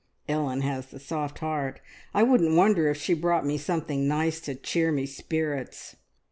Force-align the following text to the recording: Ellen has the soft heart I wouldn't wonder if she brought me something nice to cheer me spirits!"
Ellen 0.27 0.61
has 0.61 0.87
the 0.87 0.99
soft 0.99 1.37
heart 1.41 1.79
I 2.11 2.23
wouldn't 2.23 2.55
wonder 2.57 2.89
if 2.89 2.97
she 2.99 3.13
brought 3.13 3.45
me 3.45 3.59
something 3.59 4.07
nice 4.07 4.39
to 4.39 4.55
cheer 4.55 4.91
me 4.91 5.05
spirits!" 5.05 5.95